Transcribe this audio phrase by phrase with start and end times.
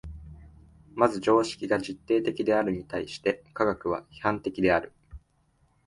[0.95, 4.91] まず常識が実定的であるに対して科学は批判的である。